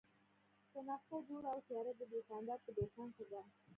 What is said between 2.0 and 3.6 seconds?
دوکاندار په دوکان کې ده.